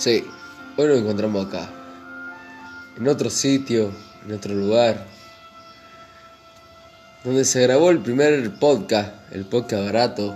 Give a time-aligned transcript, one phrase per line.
[0.00, 0.24] Sí,
[0.78, 1.68] hoy nos encontramos acá.
[2.96, 3.92] En otro sitio,
[4.24, 5.06] en otro lugar.
[7.22, 10.34] Donde se grabó el primer podcast, el podcast barato.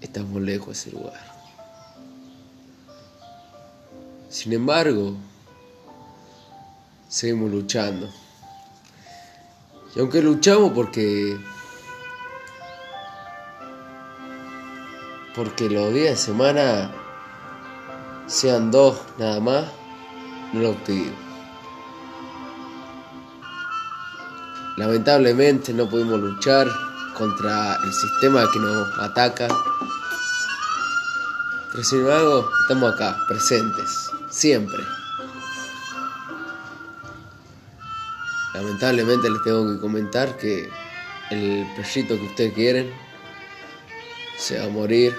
[0.00, 1.20] Estamos lejos de ese lugar.
[4.30, 5.14] Sin embargo,
[7.10, 8.08] seguimos luchando.
[9.94, 11.36] Y aunque luchamos porque
[15.34, 17.03] porque los días de semana
[18.26, 19.64] sean dos nada más,
[20.52, 21.12] no lo digo.
[24.76, 26.66] Lamentablemente no pudimos luchar
[27.16, 29.48] contra el sistema que nos ataca.
[31.70, 34.82] Pero sin embargo, estamos acá, presentes, siempre.
[38.54, 40.70] Lamentablemente les tengo que comentar que
[41.30, 42.92] el perrito que ustedes quieren
[44.36, 45.14] se va a morir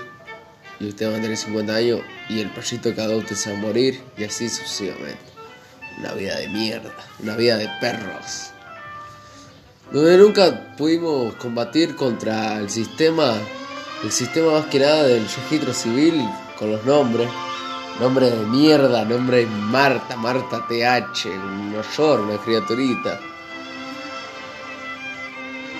[0.80, 3.62] y usted va a tener 50 años y el perrito que adopte se va a
[3.62, 5.18] morir y así sucesivamente.
[6.00, 8.52] Una vida de mierda, una vida de perros.
[9.92, 13.34] Donde nunca pudimos combatir contra el sistema,
[14.04, 16.28] el sistema más que nada del registro civil
[16.58, 17.30] con los nombres.
[18.00, 23.22] Nombres de mierda, nombre Marta, Marta TH, un mayor, una criaturita.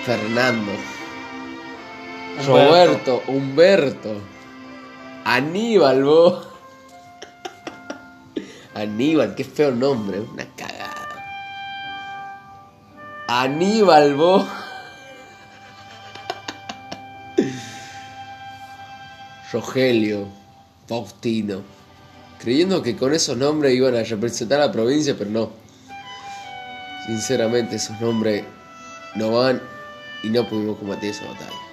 [0.06, 0.72] Fernando.
[2.46, 4.14] Roberto, Humberto,
[5.28, 6.46] Aníbal, vos.
[8.74, 11.24] Aníbal, qué feo nombre, una cagada.
[13.26, 14.46] Aníbal, vos.
[19.52, 20.28] Rogelio,
[20.86, 21.62] Faustino.
[22.38, 25.50] Creyendo que con esos nombres iban a representar a la provincia, pero no.
[27.08, 28.44] Sinceramente, esos nombres
[29.16, 29.60] no van
[30.22, 31.65] y no pudimos combatir esa batalla.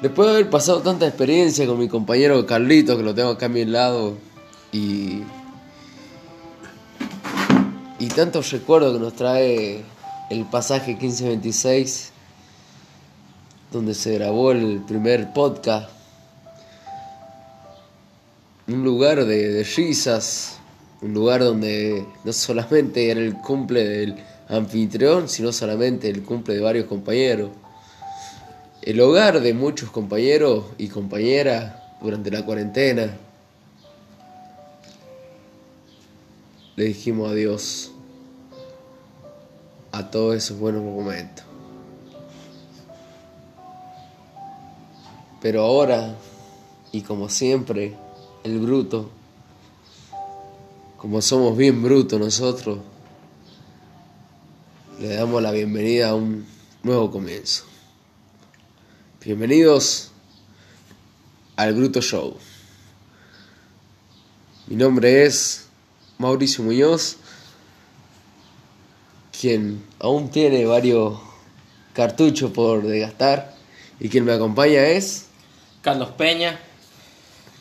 [0.00, 3.48] Después de haber pasado tanta experiencia con mi compañero Carlito, que lo tengo acá a
[3.48, 4.16] mi lado,
[4.70, 5.22] y.
[7.98, 9.82] y tantos recuerdos que nos trae
[10.30, 12.12] el pasaje 1526,
[13.72, 15.90] donde se grabó el primer podcast.
[18.68, 20.60] Un lugar de, de risas,
[21.02, 24.14] un lugar donde no solamente era el cumple del
[24.48, 27.50] anfitrión, sino solamente el cumple de varios compañeros
[28.88, 33.18] el hogar de muchos compañeros y compañeras durante la cuarentena.
[36.74, 37.90] Le dijimos adiós
[39.92, 41.44] a todos esos buenos momentos.
[45.42, 46.14] Pero ahora,
[46.90, 47.94] y como siempre,
[48.42, 49.10] el bruto,
[50.96, 52.78] como somos bien brutos nosotros,
[54.98, 56.46] le damos la bienvenida a un
[56.82, 57.67] nuevo comienzo.
[59.28, 60.10] Bienvenidos
[61.54, 62.34] al Bruto Show.
[64.68, 65.66] Mi nombre es
[66.16, 67.18] Mauricio Muñoz,
[69.38, 71.18] quien aún tiene varios
[71.92, 73.54] cartuchos por desgastar
[74.00, 75.26] y quien me acompaña es
[75.82, 76.58] Carlos Peña.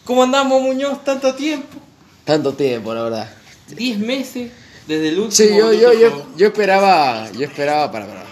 [0.05, 1.03] ¿Cómo andamos, Muñoz?
[1.03, 1.79] Tanto tiempo.
[2.23, 3.29] tanto tiempo, la verdad.
[3.75, 4.53] 10 meses
[4.87, 5.31] desde el último.
[5.31, 8.23] Sí, yo, yo, yo, yo esperaba, yo esperaba, para, para.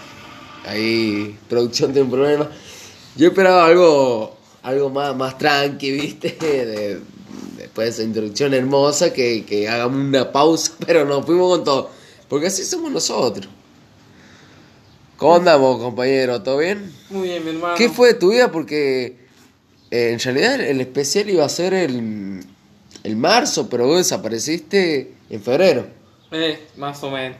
[0.64, 2.50] Ahí, producción tiene un problema.
[3.16, 7.00] Yo esperaba algo, algo más, más tranqui, viste, de,
[7.56, 11.90] después de esa introducción hermosa, que, que hagamos una pausa, pero nos fuimos con todo.
[12.28, 13.48] Porque así somos nosotros.
[15.16, 16.42] ¿Cómo andamos, compañero?
[16.42, 16.92] ¿Todo bien?
[17.08, 17.74] Muy bien, mi hermano.
[17.76, 18.52] ¿Qué fue de tu vida?
[18.52, 19.16] Porque
[19.90, 22.44] eh, en realidad el especial iba a ser el,
[23.02, 25.86] el marzo, pero vos desapareciste en febrero.
[26.32, 27.38] Eh, más o menos.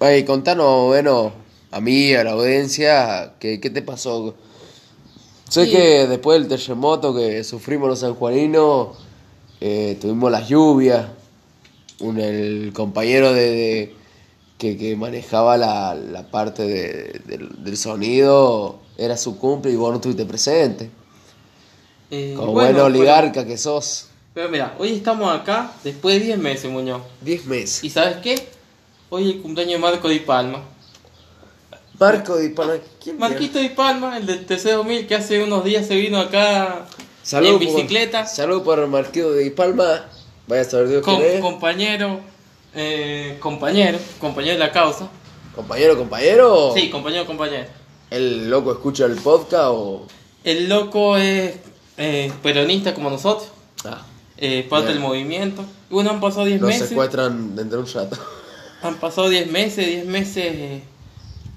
[0.00, 1.32] Ay, contanos, bueno,
[1.70, 4.34] a mí, a la audiencia, ¿qué, qué te pasó?
[5.52, 5.72] Sé Sí.
[5.72, 8.96] que después del terremoto que sufrimos los sanjuaninos,
[9.60, 11.08] eh, tuvimos las lluvias,
[12.00, 13.94] un, el compañero de, de-
[14.56, 19.90] que, que manejaba la, la parte de- del, del sonido era su cumple y vos
[19.90, 20.88] no estuviste presente.
[22.10, 24.06] Eh, Como bueno, buen pero- oligarca que sos.
[24.32, 27.02] Pero, mira, hoy estamos acá después de 10 meses, Muñoz.
[27.20, 27.84] 10 meses.
[27.84, 28.48] ¿Y sabes qué?
[29.10, 30.62] Hoy es el cumpleaños de Marco Di Palma.
[32.02, 32.74] Marco Di Palma.
[33.02, 36.86] ¿quién Marquito Di Palma, el del TC2000, que hace unos días se vino acá
[37.22, 38.26] Salud en bicicleta.
[38.26, 40.06] Salud por Marquito Di Palma.
[40.48, 41.40] Vaya a saber Dios quién es.
[41.40, 42.18] compañero,
[42.74, 45.08] eh, compañero, compañero de la causa.
[45.54, 46.72] Compañero, compañero.
[46.74, 47.66] Sí, compañero, compañero.
[48.10, 50.06] ¿El loco escucha el podcast o.?
[50.42, 51.54] El loco es
[51.98, 53.48] eh, peronista como nosotros,
[53.84, 54.02] Ah,
[54.38, 55.64] eh, parte del movimiento.
[55.88, 56.88] Bueno, han pasado 10 nos meses.
[56.88, 58.16] secuestran dentro de un rato.
[58.82, 60.82] Han pasado 10 meses, 10 meses eh,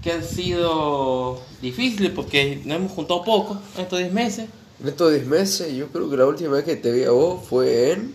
[0.06, 4.48] que han sido difíciles porque nos hemos juntado poco en estos 10 meses.
[4.80, 7.44] En estos 10 meses, yo creo que la última vez que te vi a vos
[7.50, 8.14] fue en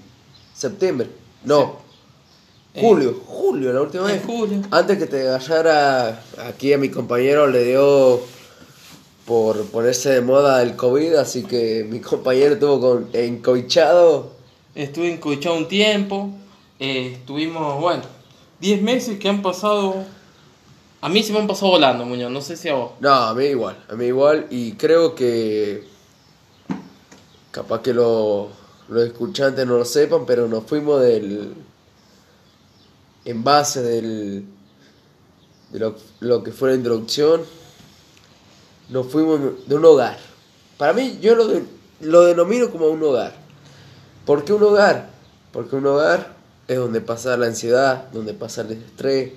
[0.55, 1.09] septiembre.
[1.43, 1.79] No,
[2.77, 4.25] julio, julio, la última en vez.
[4.25, 4.63] julio.
[4.71, 8.21] Antes que te gallara, aquí a mi compañero le dio
[9.27, 14.31] por ponerse de moda el COVID, así que mi compañero estuvo con, encoichado.
[14.77, 16.31] Estuve encochado un tiempo.
[16.79, 18.05] eh, estuvimos, bueno,
[18.61, 20.20] 10 meses que han pasado.
[21.02, 22.31] A mí se me han pasado volando, Muñoz.
[22.31, 22.93] No sé si a vos.
[23.00, 25.85] No, a mí igual, a mí igual, y creo que
[27.50, 28.49] capaz que lo-
[28.88, 31.55] los escuchantes no lo sepan, pero nos fuimos del
[33.25, 34.44] en base del
[35.73, 37.43] de lo, que fue la introducción,
[38.88, 40.19] nos fuimos de un hogar.
[40.76, 41.49] Para mí, yo lo,
[42.00, 43.35] lo denomino como un hogar.
[44.26, 45.11] ¿Por qué un hogar?
[45.52, 46.35] Porque un hogar
[46.67, 49.32] es donde pasa la ansiedad, donde pasa el estrés,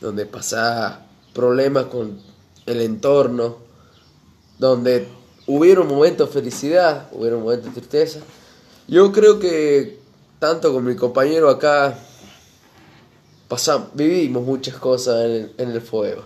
[0.00, 2.20] donde pasa problemas con
[2.66, 3.56] el entorno,
[4.58, 5.08] donde
[5.46, 8.20] hubieron momentos de felicidad, hubieron momentos de tristeza.
[8.88, 9.98] Yo creo que
[10.38, 11.98] tanto con mi compañero acá
[13.48, 16.22] pasamos, vivimos muchas cosas en el, en el fuego.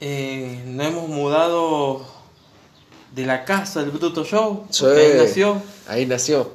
[0.00, 2.04] Eh, nos hemos mudado
[3.14, 4.66] de la casa del Bruto Show.
[4.70, 4.86] Sí.
[4.86, 5.62] ahí nació.
[5.86, 6.50] Ahí nació.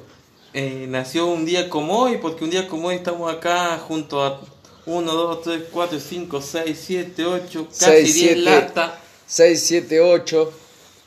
[0.54, 4.40] Eh, nació un día como hoy, porque un día como hoy estamos acá junto a
[4.88, 8.40] 1, 2, 3, 4, 5, 6, 7, 8, casi Seis, 10 siete.
[8.40, 8.92] latas.
[9.26, 10.52] 6, 7, 8,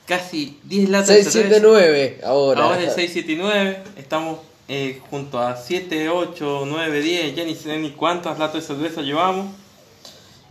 [0.05, 1.67] Casi 10 latas 6, de 7, cerveza.
[1.67, 2.63] 9 ahora.
[2.63, 3.83] Ahora es 6, 7 y 9.
[3.97, 7.35] Estamos eh, junto a 7, 8, 9, 10.
[7.35, 9.47] Ya ni sé ni cuántas latas de cerveza llevamos.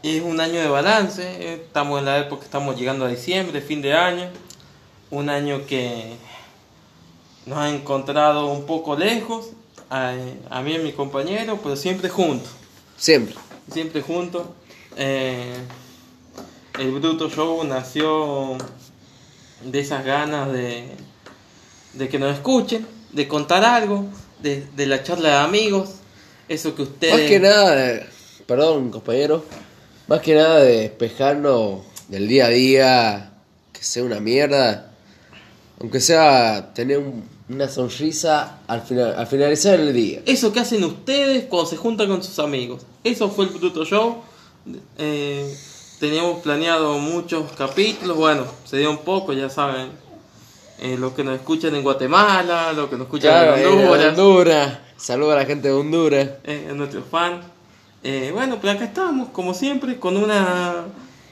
[0.02, 1.22] Es un año de balance.
[1.22, 4.28] eh, Estamos en la época, estamos llegando a diciembre, fin de año.
[5.10, 6.14] Un año que
[7.46, 9.50] nos ha encontrado un poco lejos.
[9.90, 10.14] A,
[10.50, 12.50] a mí y a mi compañero, pero siempre juntos.
[13.00, 13.34] Siempre.
[13.72, 14.46] Siempre juntos.
[14.96, 15.54] Eh,
[16.78, 18.56] el Bruto Show nació
[19.64, 20.84] de esas ganas de,
[21.94, 24.04] de que nos escuchen, de contar algo,
[24.42, 25.90] de, de la charla de amigos,
[26.48, 27.14] eso que ustedes...
[27.14, 28.06] Más que nada, de-
[28.46, 29.44] perdón compañero,
[30.06, 33.32] más que nada de despejarnos del día a día,
[33.72, 34.92] que sea una mierda,
[35.80, 40.22] aunque sea tener un- una sonrisa al, final, al finalizar el día.
[40.24, 42.82] Eso que hacen ustedes cuando se juntan con sus amigos.
[43.04, 44.22] Eso fue el Bruto Show.
[44.98, 45.56] Eh,
[45.98, 48.16] teníamos planeado muchos capítulos.
[48.16, 49.90] Bueno, se dio un poco, ya saben.
[50.78, 54.78] Eh, los que nos escuchan en Guatemala, los que nos escuchan Claro, en eh, Honduras.
[54.96, 56.28] Saludos a la gente de Honduras.
[56.44, 57.40] eh, es nuestro fan.
[58.02, 60.84] Eh, bueno, pues acá estamos, como siempre, con una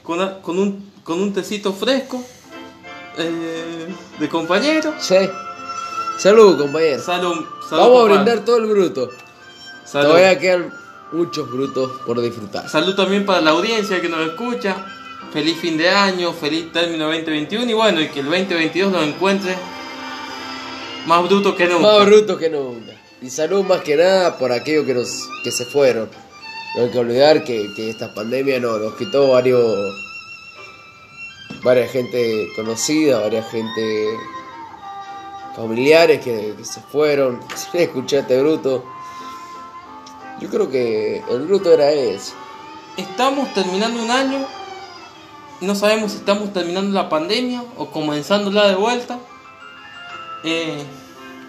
[0.03, 2.21] con, una- con un con un tecito fresco
[4.19, 4.93] de compañero.
[4.99, 5.15] Sí.
[6.19, 7.01] Salud, compañero.
[7.01, 9.09] Salud, salud, Vamos a brindar todo el bruto.
[9.85, 10.09] Salud.
[10.09, 10.73] Todavía quedan
[11.11, 12.69] muchos brutos por disfrutar.
[12.69, 14.85] Salud también para la audiencia que nos escucha.
[15.33, 19.55] Feliz fin de año, feliz término 2021 y bueno, y que el 2022 nos encuentre
[21.05, 21.81] más bruto que nunca.
[21.81, 22.93] Más brutos que nunca.
[23.21, 26.09] Y salud más que nada por aquellos que, nos, que se fueron.
[26.75, 29.61] No hay que olvidar que, que esta pandemia no, nos quitó varios.
[31.63, 34.07] varias gente conocida, varias gente
[35.55, 37.39] familiares que, que se fueron.
[37.55, 38.85] Si escuchaste bruto.
[40.39, 42.33] Yo creo que el bruto era ese.
[42.97, 44.45] Estamos terminando un año,
[45.61, 49.19] no sabemos si estamos terminando la pandemia o comenzándola de vuelta.
[50.43, 50.83] Eh,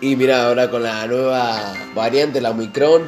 [0.03, 3.07] Y mira, ahora con la nueva variante, la Omicron,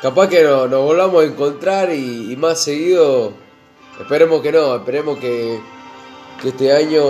[0.00, 3.32] capaz que no- nos volvamos a encontrar y, y más seguido.
[4.00, 5.60] Esperemos que no, esperemos que,
[6.40, 7.02] que este año,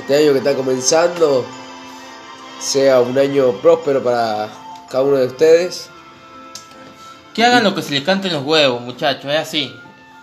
[0.00, 1.44] este año que está comenzando,
[2.58, 4.48] sea un año próspero para
[4.90, 5.88] cada uno de ustedes.
[7.34, 9.74] Que hagan lo que se les canten los huevos, muchachos, es así.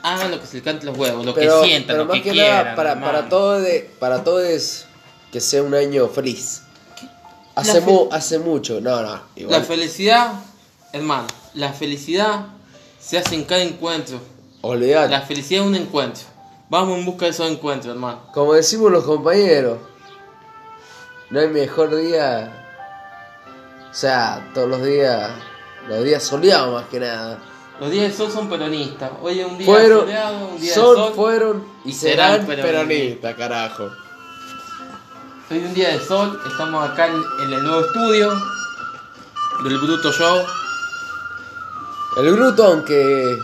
[0.04, 2.18] Hagan lo que se les canten los huevos, lo Pero, que sientan, pero lo más
[2.18, 2.64] que, que, quieran.
[2.64, 3.12] nada, para, hermano.
[3.12, 4.86] para todos, de- para todos,
[5.32, 6.62] que sea un año feliz.
[7.56, 10.34] Hace, mu- hace mucho, no, no, La felicidad,
[10.94, 12.46] hermano, la felicidad
[13.00, 14.20] se hace en cada encuentro.
[14.62, 15.10] Olvidate.
[15.10, 16.24] La felicidad es un encuentro.
[16.70, 18.22] Vamos en busca de esos encuentros, hermano.
[18.34, 19.80] Como decimos los compañeros,
[21.32, 22.66] no hay mejor día.
[23.90, 25.32] O sea, todos los días,
[25.88, 27.40] los días soleados más que nada.
[27.80, 29.12] Los días de sol son peronistas.
[29.22, 31.14] Hoy es un día Fueron, soleado, un día son, de sol.
[31.16, 32.72] fueron y serán serán peronistas.
[32.72, 33.84] peronistas, carajo.
[35.50, 36.42] Hoy es un día de sol.
[36.50, 37.16] Estamos acá en,
[37.46, 38.34] en el nuevo estudio
[39.64, 40.44] del Bruto Show.
[42.18, 43.38] El Bruto, aunque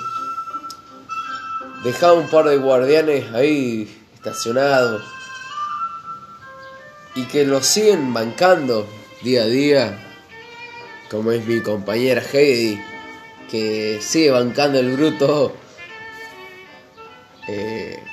[1.83, 5.03] dejaba un par de guardianes ahí estacionados
[7.13, 8.87] y que lo siguen bancando
[9.21, 10.12] día a día,
[11.13, 12.81] como es mi compañera Heidi,
[13.51, 15.53] que sigue bancando el Bruto.
[17.47, 18.03] eh,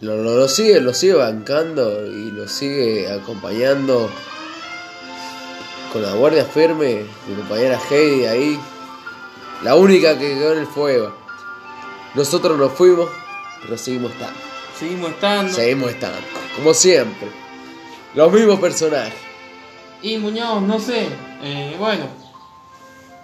[0.00, 4.10] lo, lo, lo sigue, lo sigue bancando y lo sigue acompañando
[5.92, 8.60] con la guardia firme, mi compañera Heidi ahí,
[9.62, 11.14] la única que quedó en el fuego.
[12.14, 13.10] Nosotros nos fuimos,
[13.60, 14.40] pero seguimos estando.
[14.78, 15.52] Seguimos estando.
[15.52, 16.18] Seguimos estando,
[16.56, 17.28] como siempre.
[18.14, 19.31] Los mismos personajes.
[20.02, 21.08] Y Muñoz, no sé,
[21.42, 22.06] eh, bueno,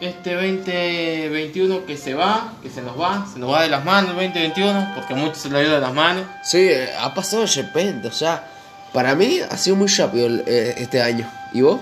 [0.00, 4.10] este 2021 que se va, que se nos va, se nos va de las manos
[4.10, 6.24] el 2021, porque a muchos se le ha ido de las manos.
[6.44, 8.46] Sí, eh, ha pasado de repente, o sea,
[8.92, 11.28] para mí ha sido muy rápido el- eh, este año.
[11.52, 11.80] ¿Y vos?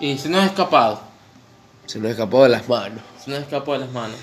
[0.00, 1.00] Y se nos ha escapado,
[1.86, 3.00] Se nos escapó de las manos.
[3.24, 4.16] se nos escapó de las manos.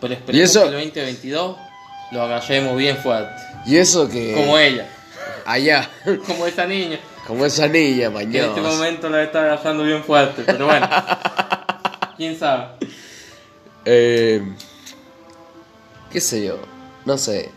[0.00, 0.60] Pero ¿Y esperemos eso?
[0.62, 1.56] que el 2022
[2.12, 3.34] lo agarremos bien fuerte.
[3.66, 4.32] Y eso que...
[4.34, 4.86] Como ella,
[5.44, 5.90] Allá,
[6.26, 8.62] como esa niña, como esa niña, que en este mañana.
[8.74, 10.42] momento la está agarrando bien fuerte.
[10.44, 10.88] Pero bueno,
[12.16, 12.70] quién sabe.
[13.84, 14.42] Eh,
[16.10, 16.58] ¿Qué sé yo?
[17.04, 17.52] No sé.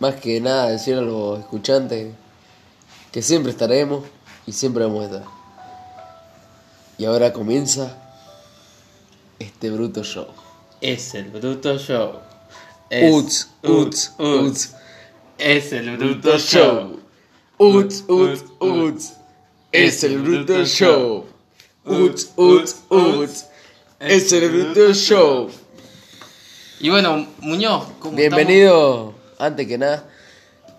[0.00, 2.12] Más que nada decir a los escuchantes
[3.12, 4.04] que siempre estaremos
[4.48, 5.22] y siempre vamos a estar.
[6.98, 7.96] Y ahora comienza
[9.38, 10.26] este bruto show.
[10.80, 12.14] Es el Bruto Show.
[12.90, 14.74] Uts, uts, uts.
[15.38, 16.98] Es el Bruto Show.
[17.60, 19.14] Uts, uts, uts.
[19.72, 21.26] Es el bruto show.
[21.84, 23.46] Uts, uts, uts.
[23.98, 25.50] Es el bruto show.
[26.78, 30.04] Y bueno, Muñoz, como Bienvenido, antes que nada,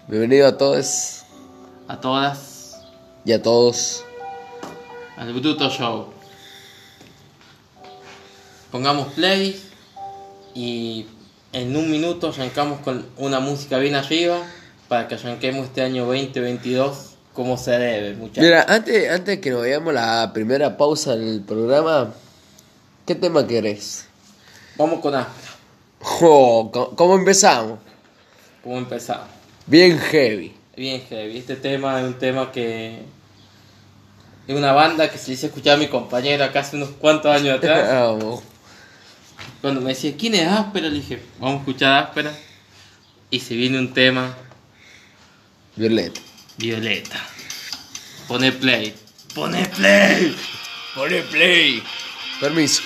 [0.08, 1.20] bienvenido a todos estamos
[1.90, 2.80] a todas
[3.26, 4.06] y a todos.
[5.18, 6.06] al Bruto Show.
[8.72, 9.62] Pongamos play
[10.56, 11.08] y
[11.52, 14.40] en un minuto arrancamos con una música bien arriba
[14.90, 18.44] para que arranquemos este año 2022 como se debe, muchachos.
[18.44, 22.14] Mira, antes, antes que nos veamos la primera pausa del programa,
[23.06, 24.08] ¿qué tema querés?
[24.78, 25.48] Vamos con Áspera.
[26.02, 27.80] Jo, ¿cómo- ¿Cómo empezamos?
[28.64, 29.28] ¿Cómo empezamos?
[29.68, 30.54] Bien heavy.
[30.76, 31.38] Bien heavy.
[31.38, 33.00] Este tema es un tema que
[34.48, 37.58] es una banda que se hice escuchar a mi compañera acá hace unos cuantos años
[37.58, 37.90] atrás.
[39.62, 40.88] Cuando me decía, ¿quién es Áspera?
[40.90, 42.32] Le dije, vamos a escuchar Áspera.
[43.30, 44.36] Y se viene un tema,
[45.80, 46.20] Violeta.
[46.58, 47.18] Violeta.
[48.28, 48.94] Pone play.
[49.34, 50.36] Pone play.
[50.94, 51.82] Pone play.
[52.42, 52.82] Permiso.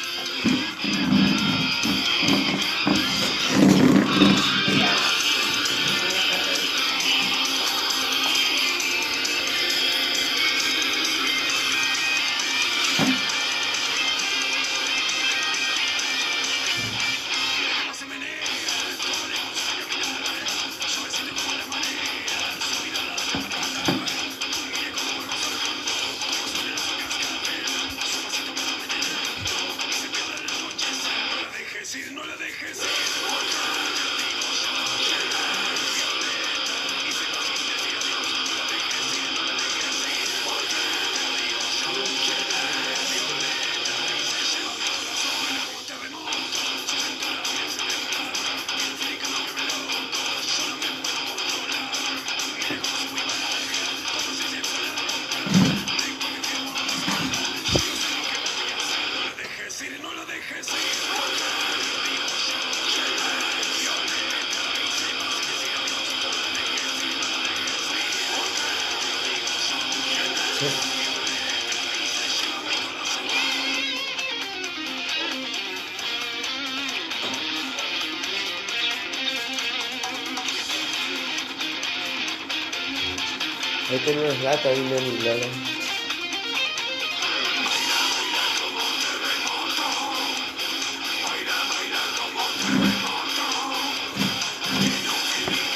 [84.44, 85.40] Latas ahí en el lado.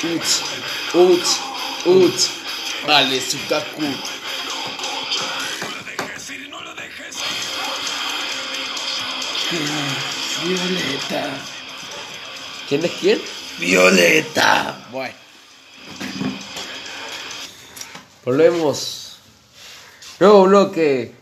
[0.04, 0.44] Uts,
[0.94, 1.40] uts,
[1.86, 2.30] uts.
[2.86, 3.38] Vale, su.
[10.44, 11.30] Violeta.
[12.68, 13.22] ¿Quién es quién?
[13.60, 14.78] Violeta.
[14.92, 15.27] Bueno.
[18.28, 19.20] Volvemos.
[20.20, 21.14] Nuevo bloque.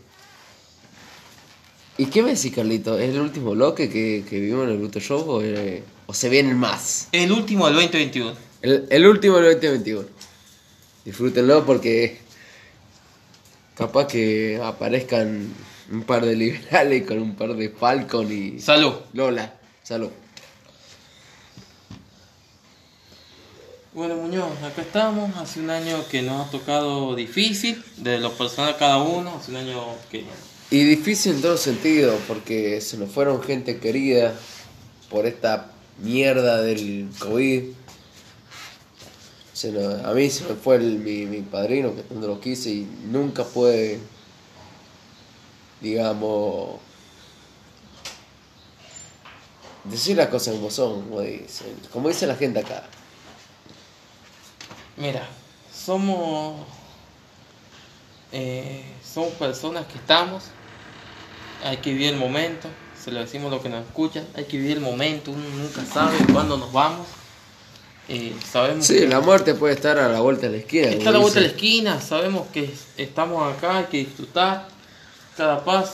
[1.99, 2.97] ¿Y qué me decís, Carlito?
[2.97, 6.29] ¿Es el último bloque que, que vimos en el Bruto Show o, eh, o se
[6.29, 7.09] vienen más?
[7.11, 8.33] El último del 2021.
[8.63, 10.07] El, el último del 2021.
[11.05, 12.17] Disfrútenlo porque
[13.75, 15.53] capaz que aparezcan
[15.91, 18.95] un par de liberales con un par de Falcon y Salud.
[19.13, 19.53] Lola.
[19.83, 20.09] Salud.
[23.95, 25.33] Bueno, Muñoz, acá estamos.
[25.37, 29.35] Hace un año que nos ha tocado difícil, de lo personal cada uno.
[29.39, 30.25] Hace un año que
[30.69, 34.35] Y difícil en todo sentido, porque se nos fueron gente querida
[35.09, 37.63] por esta mierda del COVID.
[39.53, 42.71] Se nos- a mí se me fue el- mi, mi padrino, que tanto lo quise,
[42.71, 43.97] y nunca fue,
[45.79, 46.81] digamos,
[49.85, 51.05] decir las cosas como son,
[51.93, 52.83] como dice la gente acá.
[54.97, 55.27] Mira,
[55.73, 56.61] somos.
[58.31, 58.83] eh,
[59.13, 60.43] somos personas que estamos.
[61.63, 62.67] Hay que vivir el momento.
[63.01, 64.25] Se lo decimos a los que nos escuchan.
[64.35, 65.31] Hay que vivir el momento.
[65.31, 67.07] Uno nunca sabe cuándo nos vamos.
[68.07, 70.87] Eh, sabemos Sí, que la muerte puede estar a la vuelta de la esquina.
[70.89, 72.01] está a la vuelta de la esquina.
[72.01, 73.77] Sabemos que estamos acá.
[73.77, 74.67] Hay que disfrutar
[75.37, 75.93] cada paso.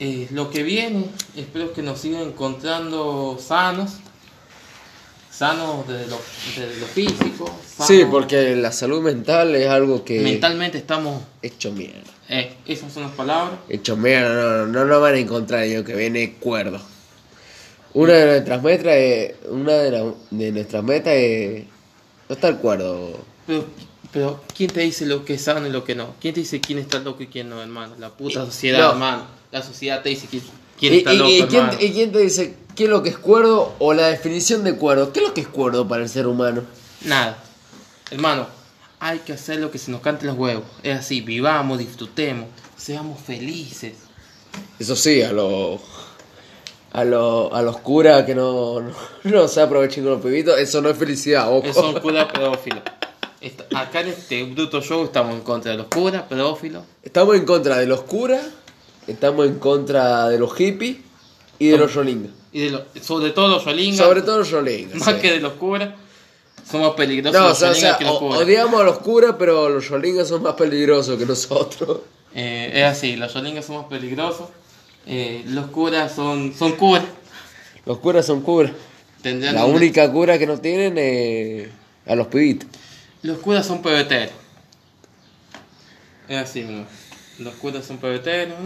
[0.00, 3.92] Eh, lo que viene, espero que nos sigan encontrando sanos.
[5.32, 6.20] Sanos desde lo,
[6.56, 7.58] desde lo físico.
[7.66, 10.20] Sí, sanos- porque la salud mental es algo que...
[10.20, 12.02] mentalmente estamos Hecho mierda.
[12.28, 15.94] eh, esas son las palabras Hecho mierda, no, no lo van a encontrar año que
[15.96, 16.80] viene cuerdo.
[17.94, 21.64] Una de nuestras metas es, una de, la- de nuestras metas es
[22.28, 23.18] no estar cuerdo.
[23.46, 23.64] pero
[24.12, 26.60] pero quién te dice lo que es sano y lo que no quién te dice
[26.60, 28.90] quién está loco y quién no hermano la puta sociedad no.
[28.92, 30.42] hermano la sociedad te dice quién,
[30.78, 33.10] quién ¿Y, está y- loco y quién, y quién te dice qué es lo que
[33.10, 35.12] es cuerdo o la definición de cuerdo?
[35.12, 36.62] ¿Qué es lo que es cuerdo para el ser humano?
[37.04, 37.36] nada
[38.10, 38.46] hermano
[39.00, 43.20] hay que hacer lo que se nos cante los huevos es así vivamos disfrutemos seamos
[43.20, 43.94] felices
[44.78, 45.80] Eso sí, a los
[46.92, 48.92] a los a los curas que no, no,
[49.24, 51.66] no se aprovechen con los pibitos, eso no es felicidad, ojo.
[51.66, 52.82] esos son curas pedófilos
[53.40, 57.44] Esta- acá en este bruto show estamos en contra de los curas pedófilos Estamos en
[57.46, 58.42] contra de los curas,
[59.08, 60.98] estamos en contra de los hippies
[61.58, 62.30] y de los yolingas.
[62.52, 64.94] Y de los, sobre todo los yolingas Sobre todo los yolingas.
[64.96, 65.20] más sí.
[65.20, 65.94] que de los curas
[66.70, 69.36] somos peligrosos No, o los sea, o sea, que los curas odiamos a los curas,
[69.38, 72.00] pero los yolingas son más peligrosos que nosotros.
[72.34, 74.48] Eh, es así, los yolingas somos peligrosos.
[75.06, 77.04] Eh, los curas son, son curas.
[77.84, 78.72] Los curas son curas.
[79.24, 81.68] La única cura que no tienen es
[82.06, 82.68] a los pibitos.
[83.22, 84.34] Los curas son pebeteros.
[86.28, 86.86] Es así, mismo.
[87.38, 88.56] Los curas son pebeteros.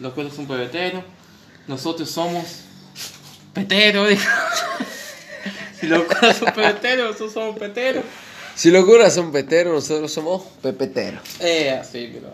[0.00, 1.02] Los curas son pebeteros.
[1.66, 2.64] Nosotros somos
[3.68, 4.08] peteros.
[4.08, 4.20] digo.
[5.80, 8.04] si los curas son pebeteros, nosotros somos peteros.
[8.54, 11.20] Si los curas son peteros, nosotros somos pepeteros.
[11.40, 12.32] Es así, pero.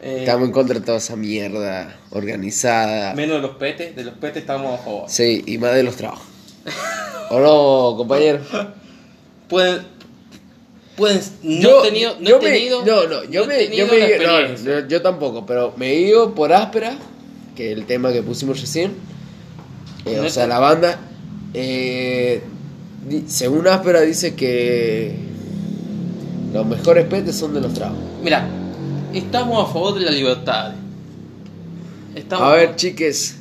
[0.00, 3.14] eh, Estamos en contra de toda esa mierda organizada.
[3.14, 5.04] menos de los petes, de los petes estamos a favor.
[5.08, 6.26] Sí, y más de los trabajos.
[7.30, 8.40] ¿O no, compañero?
[9.48, 9.82] Pueden.
[10.96, 11.20] Pueden.
[11.42, 12.16] No yo, he tenido.
[12.20, 12.84] No yo he me- tenido.
[12.84, 16.00] no, no, yo no he me, yo tenido me no, yo tampoco, pero me he
[16.00, 16.96] ido por áspera,
[17.56, 18.94] que el tema que pusimos recién.
[20.06, 21.00] Eh, o sea, la banda,
[21.52, 22.40] eh,
[23.26, 25.16] según áspera dice que
[26.52, 27.98] los mejores petes son de los tragos.
[28.22, 28.48] Mira,
[29.12, 30.74] estamos a favor de la libertad.
[32.14, 33.36] Estamos A ver, chiques,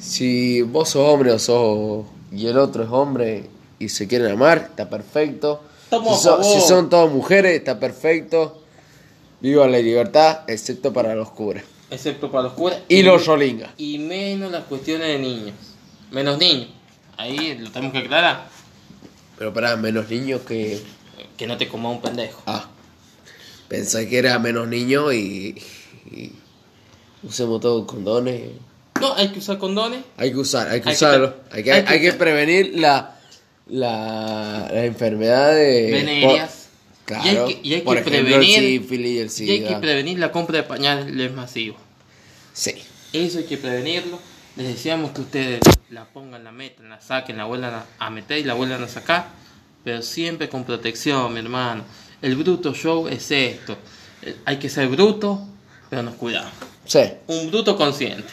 [0.00, 4.58] si vos sos hombre o sos y el otro es hombre y se quieren amar,
[4.70, 5.62] está perfecto.
[5.84, 6.44] Estamos si, a favor.
[6.46, 8.60] si son todas mujeres, está perfecto.
[9.40, 11.62] Viva la libertad, excepto para los curas.
[11.94, 12.78] Excepto para los curas.
[12.88, 13.70] Y los yolingas.
[13.78, 15.54] Y menos las cuestiones de niños.
[16.10, 16.68] Menos niños.
[17.16, 18.48] Ahí lo tenemos que aclarar.
[19.38, 20.80] Pero para menos niños que.
[21.36, 22.42] Que no te coma un pendejo.
[22.46, 22.68] Ah.
[23.68, 25.56] Pensé que era menos niños y.
[26.10, 26.32] y
[27.22, 28.42] usemos todos condones.
[29.00, 30.04] No, hay que usar condones.
[30.16, 31.34] Hay que usar, hay que Hay usarlo.
[31.50, 33.18] hay, que, hay que hay que te- prevenir la,
[33.66, 35.90] la, la enfermedad de.
[35.90, 36.40] Y hay
[37.06, 37.46] claro.
[37.48, 40.30] que- y hay que ejemplo, prevenir- el sífilis y el Y hay que prevenir la
[40.30, 41.80] compra de pañales masivos.
[42.54, 42.74] Sí.
[43.12, 44.18] Eso hay que prevenirlo.
[44.56, 48.44] Les decíamos que ustedes la pongan, la metan, la saquen, la vuelvan a, meter y
[48.44, 49.26] la vuelvan a sacar.
[49.82, 51.84] Pero siempre con protección, mi hermano.
[52.22, 53.76] El bruto show es esto.
[54.22, 55.44] Eh, Hay que ser bruto,
[55.90, 56.52] pero nos cuidamos.
[56.86, 57.00] Sí.
[57.26, 58.28] Un bruto consciente.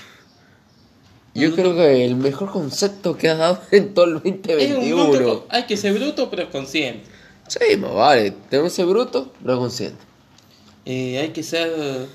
[1.34, 5.12] Yo creo que el mejor concepto que has dado en todo el Es un 2021.
[5.12, 7.06] bruto, hay que ser bruto, pero consciente.
[7.48, 8.32] Sí, más vale.
[8.50, 10.04] Tenemos que ser bruto, pero consciente.
[10.86, 12.08] Eh, hay que ser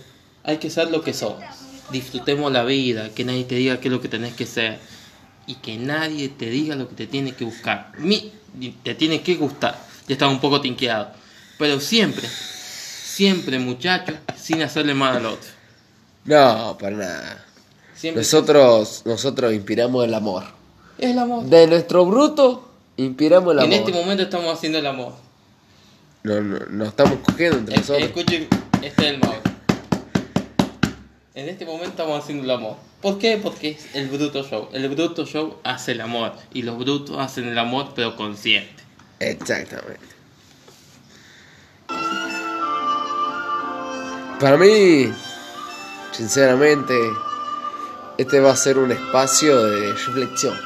[0.44, 1.42] hay que ser lo que somos
[1.90, 4.78] disfrutemos la vida que nadie te diga qué es lo que tenés que ser
[5.46, 8.32] y que nadie te diga lo que te tiene que buscar Mi,
[8.82, 11.10] te tiene que gustar ya estaba un poco tinqueado
[11.58, 15.48] pero siempre siempre muchachos sin hacerle mal al otro
[16.24, 17.44] No, para nada.
[17.94, 20.44] siempre Nosotros, nosotros inspiramos el amor.
[20.98, 23.78] es el amor De nuestro bruto, inspiramos el en amor.
[23.78, 25.14] este momento estamos haciendo el amor
[26.24, 28.02] No, no, nos estamos cogiendo entre nosotros.
[28.04, 28.48] escuchen
[28.82, 29.40] este es el Mauro
[31.36, 33.38] en este momento estamos haciendo el amor ¿Por qué?
[33.40, 34.68] Porque es el bruto show.
[34.72, 36.32] El bruto show hace el amor.
[36.52, 38.82] Y los brutos hacen el amor, pero consciente.
[39.20, 40.00] Exactamente.
[44.40, 45.12] Para mí,
[46.10, 46.94] sinceramente,
[48.18, 50.58] este va a ser un espacio de reflexión.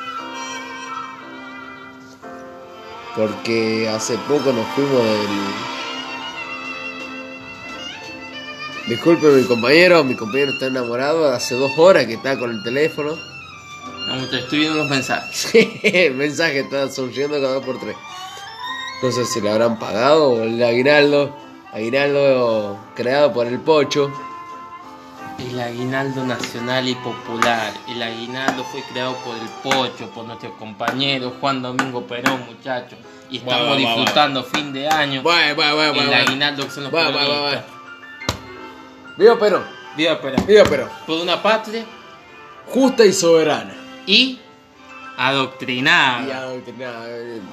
[3.16, 5.80] Porque hace poco nos fuimos del.
[8.90, 13.16] Disculpe mi compañero, mi compañero está enamorado, hace dos horas que está con el teléfono.
[14.09, 15.48] No, te estoy viendo los mensajes.
[15.85, 17.94] el mensaje está surgiendo cada dos por tres.
[19.00, 21.33] No sé si le habrán pagado o el aguinaldo.
[21.72, 24.11] Aguinaldo creado por el Pocho.
[25.38, 27.72] El aguinaldo nacional y popular.
[27.88, 32.98] El aguinaldo fue creado por el Pocho, por nuestro compañero Juan Domingo Perón, muchachos.
[33.31, 35.22] Y estamos Bueno, bueno, disfrutando fin de año.
[35.22, 36.92] Bueno, el aguinaldo que son los
[39.16, 39.64] Viva Perón,
[39.96, 40.46] Viva Perón.
[40.46, 40.88] viva Perón.
[41.07, 41.85] Por una patria
[42.68, 43.75] Justa y soberana.
[44.07, 44.38] y
[45.16, 46.27] adoctrinada.
[46.27, 47.07] Y adoctrinada.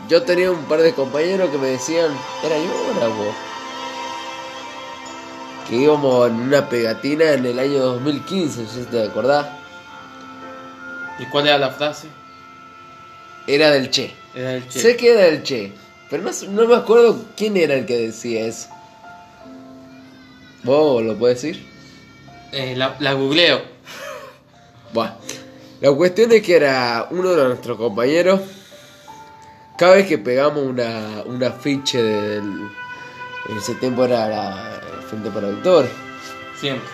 [0.08, 2.12] Yo tenía un par de compañeros que me decían,
[2.44, 3.36] era yo era vos.
[5.68, 9.48] Que íbamos en una pegatina en el año 2015, si te acordás.
[11.20, 12.08] ¿Y cuál era la frase?
[13.48, 14.14] Era del Che.
[14.36, 14.80] Era el che.
[14.80, 15.74] Sé que era del Che,
[16.10, 18.70] pero no, no me acuerdo quién era el que decía eso.
[20.68, 21.66] ¿Vos lo puedes decir?
[22.52, 23.62] Eh, la, la googleo.
[24.94, 25.16] Bueno,
[25.82, 28.40] la cuestión es que era uno de nuestros compañeros.
[29.78, 32.70] Cada vez que pegamos una, un afiche del.
[33.50, 35.92] En ese tiempo era la el Frente para Autores.
[36.60, 36.90] Siempre.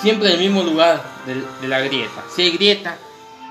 [0.00, 2.24] Siempre en el mismo lugar de, la grieta.
[2.34, 2.96] Si hay grieta,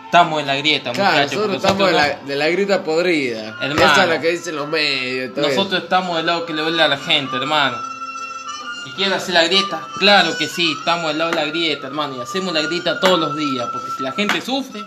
[0.06, 1.34] estamos en la grieta, Claro, muchachos.
[1.34, 3.58] nosotros estamos de nosotros la, de la grita podrida.
[3.62, 3.92] Hermano.
[3.92, 5.34] Esa es la que dicen los medios.
[5.34, 5.56] todo eso.
[5.58, 7.89] nosotros estamos del lado que le duele a la gente, hermano.
[8.86, 9.88] ¿Y quieren hacer la grieta?
[9.98, 12.18] Claro que sí, estamos del lado de la grieta, hermano.
[12.18, 13.68] Y hacemos la grieta todos los días.
[13.72, 14.84] Porque si la gente sufre,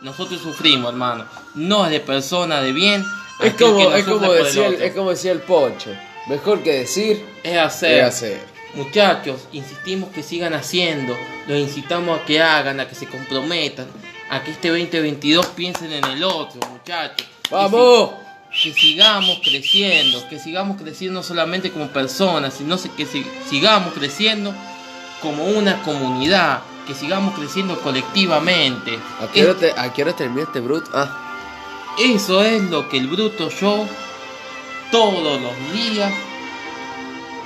[0.00, 1.24] nosotros sufrimos, hermano.
[1.54, 3.04] No es de persona de bien.
[3.40, 5.90] Es que como, no es, como decía el, es como decía el Pocho.
[6.28, 7.98] Mejor que decir, Es hacer.
[8.00, 8.52] es hacer.
[8.74, 11.14] Muchachos, insistimos que sigan haciendo,
[11.46, 13.86] los incitamos a que hagan, a que se comprometan,
[14.30, 17.26] a que este 2022 piensen en el otro, muchachos.
[17.42, 18.10] Que ¡Vamos!
[18.60, 24.54] Que, sigamos creciendo, que sigamos creciendo no solamente como personas, sino que si- sigamos creciendo
[25.22, 28.98] como una comunidad, que sigamos creciendo colectivamente.
[29.20, 30.84] ¿A qué, hora te- ¿A qué hora este brut?
[30.92, 31.18] Ah,
[31.98, 33.86] Eso es lo que el bruto yo
[34.90, 36.12] todos los días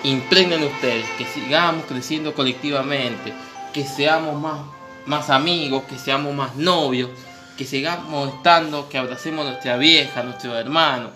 [0.04, 3.32] impregnan ustedes, que sigamos creciendo colectivamente,
[3.72, 4.58] que seamos más,
[5.06, 7.10] más amigos, que seamos más novios,
[7.56, 11.10] que sigamos estando, que abracemos a nuestra vieja, a nuestro hermano,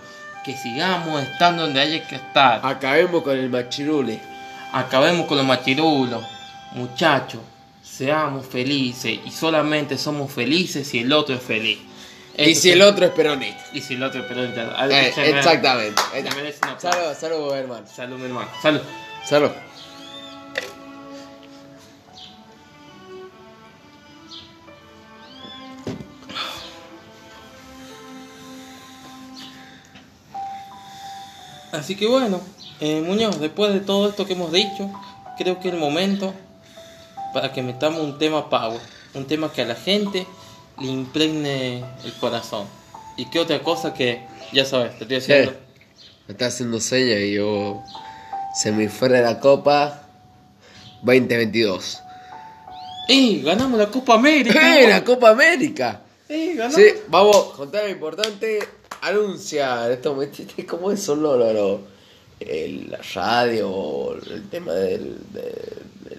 [0.45, 2.61] que sigamos estando donde haya que estar.
[2.65, 4.21] acabemos con el machirule.
[4.73, 6.23] Acabemos con los machirulos,
[6.73, 7.41] muchachos,
[7.83, 11.79] seamos felices y solamente somos felices si el otro es feliz.
[12.39, 13.63] Y si es- el otro es peronista.
[13.73, 16.01] y si el otro, pero ya- Eh, exactamente.
[16.13, 16.37] Ahí me está.
[16.37, 16.99] merece un aplauso.
[16.99, 17.87] Salud, salud, hermano.
[17.95, 18.49] Salud, mi hermano.
[18.63, 18.81] Salud.
[19.25, 19.51] Salud.
[31.81, 32.43] Así que bueno,
[32.79, 34.91] eh, Muñoz, después de todo esto que hemos dicho,
[35.39, 36.35] creo que es el momento
[37.33, 38.79] para que metamos un tema power.
[39.15, 40.27] Un tema que a la gente
[40.79, 42.67] le impregne el corazón.
[43.17, 45.53] Y qué otra cosa que, ya sabes, te estoy haciendo.
[46.29, 47.83] Me está haciendo señas y yo.
[48.55, 50.03] Se me fuera de la Copa
[51.01, 51.99] 2022.
[53.09, 53.41] ¡Eh!
[53.43, 54.79] ¡Ganamos la Copa América!
[54.79, 54.87] ¡Eh!
[54.87, 56.03] ¡La Copa América!
[56.29, 56.53] ¡Eh!
[56.57, 56.77] ¡Ganamos!
[56.77, 58.80] Sí, vamos, contar lo importante.
[59.03, 60.67] Anuncia esto, ¿viste?
[60.67, 61.81] ¿cómo es solo lo, lo-
[62.41, 66.19] el- la radio, el tema del, del- del-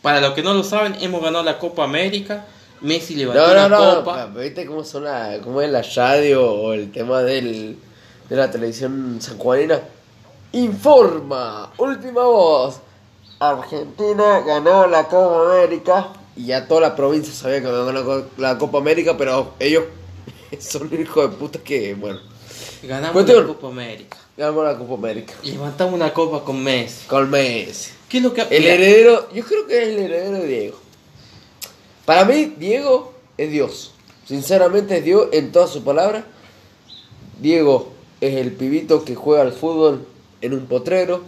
[0.00, 2.46] Para los que no lo saben, hemos ganado la Copa América.
[2.80, 4.32] Messi levantó No, no, la no, copa.
[4.34, 7.78] pa- ¿viste cómo son la, cómo es la radio o el tema del,
[8.28, 9.80] de la televisión sanjuanina?
[10.52, 12.80] Informa, última voz.
[13.38, 18.78] Argentina ganó la Copa América y ya toda la provincia sabía que ganó la Copa
[18.78, 19.84] América, pero ellos
[20.60, 22.20] son hijos de puta que, bueno,
[22.82, 24.16] Ganamos la Copa América.
[24.36, 25.34] ganamos la Copa América.
[25.44, 27.06] Levantamos una copa con Messi.
[27.06, 27.92] Con Messi.
[28.08, 30.78] ¿Qué es lo que El heredero, yo creo que es el heredero de Diego.
[32.04, 33.92] Para mí, Diego es Dios.
[34.26, 36.24] Sinceramente es Dios en todas sus palabras.
[37.40, 40.04] Diego es el pibito que juega al fútbol
[40.40, 41.22] en un potrero.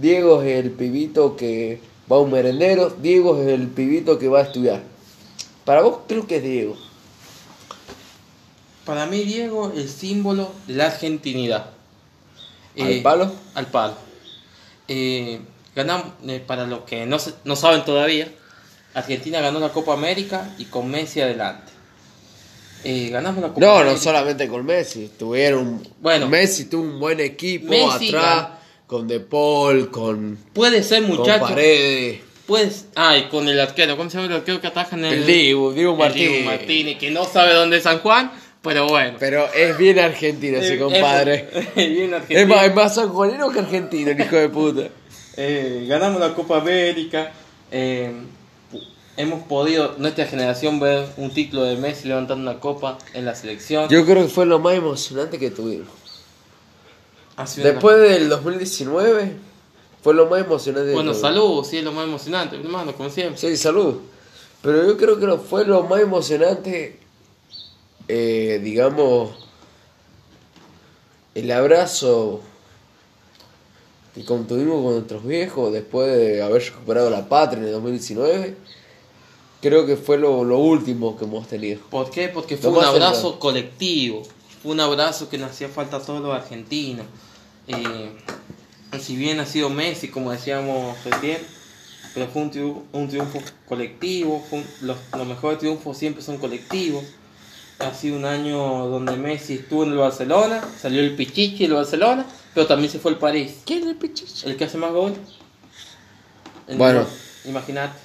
[0.00, 1.80] Diego es el pibito que
[2.10, 2.90] va a un merendero.
[2.90, 4.82] Diego es el pibito que va a estudiar.
[5.64, 6.76] Para vos creo que es Diego.
[8.84, 11.66] Para mí, Diego, el símbolo de la argentinidad.
[12.78, 13.32] ¿Al Eh, palo?
[13.54, 13.94] Al palo.
[14.88, 15.40] Eh,
[15.76, 18.28] ganamos, eh, para los que no, se- no saben todavía,
[18.94, 21.70] Argentina ganó la Copa América y con Messi adelante.
[22.84, 25.10] Eh, ganamos la Copa No, no solamente con Messi.
[25.18, 25.86] Tuvieron.
[26.00, 26.28] Bueno.
[26.28, 28.48] Messi tuvo un buen equipo Messi atrás.
[28.88, 31.48] Con De Paul, con, Puede ser, con muchachos.
[31.50, 32.20] Paredes.
[32.46, 35.14] Pues, ay, con el arquero, ¿cómo se llama el arquero que ataja en el.
[35.14, 36.32] El Dibu, Dibu el Martínez.
[36.32, 39.16] Dibu Martínez, que no sabe dónde es San Juan, Pero bueno.
[39.18, 41.48] Pero es bien argentino ese compadre.
[41.52, 42.54] Es, es bien Es argentino.
[42.54, 44.88] más, es más sanjuanero que argentino, el hijo de puta.
[45.36, 47.32] Eh, ganamos la Copa América.
[47.70, 48.12] eh,
[49.16, 53.88] hemos podido, nuestra generación, ver un título de Messi levantando una copa en la selección.
[53.90, 55.88] Yo creo que fue lo más emocionante que tuvimos.
[57.46, 59.32] Sido una- Después del 2019,
[60.02, 63.36] fue lo más emocionante Bueno, salud, sí, es lo más emocionante, hermano, como siempre.
[63.38, 63.96] Sí, salud.
[64.62, 66.98] Pero yo creo que fue lo más emocionante,
[68.14, 69.30] eh, digamos,
[71.34, 72.40] el abrazo
[74.14, 78.54] que contuvimos con nuestros viejos después de haber recuperado la patria en el 2019.
[79.62, 81.80] Creo que fue lo, lo último que hemos tenido.
[81.88, 82.28] ¿Por qué?
[82.28, 84.22] Porque fue un abrazo colectivo.
[84.62, 87.06] Fue un abrazo que nos hacía falta a todos los argentinos.
[87.68, 88.10] Eh,
[89.00, 91.38] si bien ha sido Messi, como decíamos recién,
[92.12, 94.44] pero fue un triunfo, un triunfo colectivo.
[94.50, 97.04] fue un- los, los mejores triunfos siempre son colectivos.
[97.82, 98.56] Ha sido un año
[98.88, 103.12] donde Messi estuvo en el Barcelona, salió el Pichichi del Barcelona, pero también se fue
[103.12, 103.58] al París.
[103.66, 104.46] ¿Quién es el pichichi?
[104.48, 105.14] El que hace más gol.
[106.68, 107.06] El Bueno.
[107.44, 107.98] Imagínate.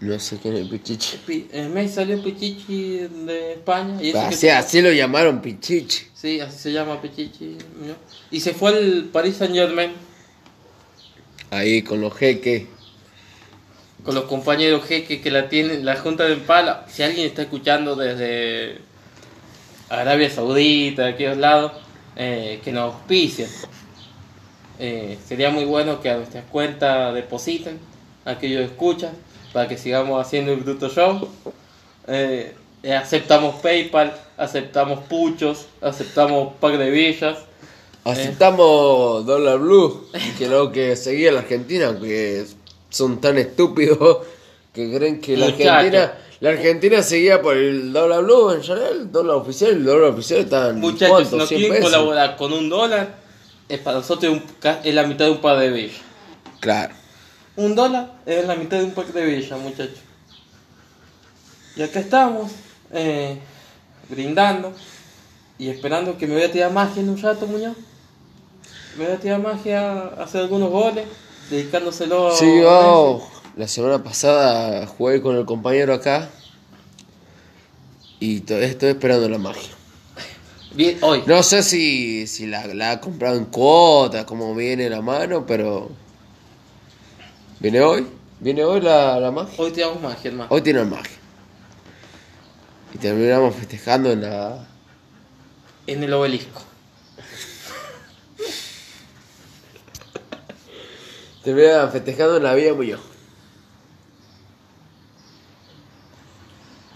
[0.00, 1.16] No sé quién es el pichichi.
[1.26, 4.02] Pi- eh, Messi salió Pichichi de España.
[4.02, 6.06] Y eso que Así, se- así lo llamaron pichichi.
[6.14, 7.56] Sí, así se llama Pichichi.
[7.86, 7.94] ¿no?
[8.30, 9.92] Y se fue al Paris Saint Germain
[11.50, 12.64] Ahí con los jeques.
[14.04, 16.84] Con los compañeros jeques que la tienen, la Junta de Empala.
[16.88, 18.78] Si alguien está escuchando desde
[19.88, 21.72] Arabia Saudita, de aquellos lados,
[22.16, 23.48] eh, que nos auspicien.
[24.78, 27.78] Eh, sería muy bueno que a nuestras cuentas depositen
[28.24, 29.12] aquellos escuchan
[29.52, 31.28] para que sigamos haciendo el Bruto Show.
[32.06, 32.54] Eh,
[32.92, 37.38] aceptamos PayPal, aceptamos puchos, aceptamos pack de villas.
[38.04, 42.44] Aceptamos Dollar Blue, que lo que seguía la Argentina, que
[42.94, 44.18] son tan estúpidos
[44.72, 45.70] que creen que la Muchacho.
[45.70, 50.10] Argentina, la Argentina seguía por el Dollar Blue en general, el dólar oficial, el dólar
[50.10, 53.16] oficial está en Muchachos, si 100 quieren colaborar con un dólar,
[53.68, 54.42] es para nosotros un
[54.84, 55.96] es la mitad de un par de villas.
[56.60, 56.94] Claro.
[57.56, 59.98] Un dólar es la mitad de un pack de villas, muchachos.
[61.76, 62.52] Y acá estamos,
[62.92, 63.38] eh,
[64.08, 64.72] brindando
[65.58, 67.76] y esperando que me voy a tirar magia en un rato, Muñoz.
[68.96, 71.04] Me voy a tirar magia a hacer algunos goles,
[71.50, 73.26] dedicándoselo a Sí, yo
[73.56, 76.28] la semana pasada jugué con el compañero acá
[78.18, 79.70] y todavía estoy esperando la magia.
[80.74, 85.02] Bien, hoy, No sé si, si la, la ha comprado en cuota, cómo viene la
[85.02, 85.90] mano, pero...
[87.60, 88.06] ¿Viene hoy?
[88.40, 89.54] ¿Viene hoy la, la magia?
[89.56, 90.48] hoy tiramos magia, hermano.
[90.50, 91.16] Hoy tiene magia.
[92.92, 94.66] Y terminamos festejando en la...
[95.86, 96.62] En el obelisco.
[101.44, 103.00] Terminamos festejando en la Villa Muñoz.